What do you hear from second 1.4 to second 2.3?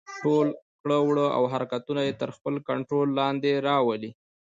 حرکتونه يې تر